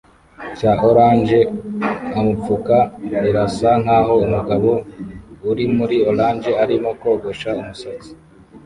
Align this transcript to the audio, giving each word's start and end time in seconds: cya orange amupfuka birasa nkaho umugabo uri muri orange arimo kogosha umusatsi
cya 0.57 0.71
orange 0.89 1.39
amupfuka 2.19 2.77
birasa 3.21 3.71
nkaho 3.83 4.13
umugabo 4.25 4.71
uri 5.49 5.65
muri 5.77 5.97
orange 6.09 6.51
arimo 6.63 6.89
kogosha 7.01 7.49
umusatsi 7.61 8.11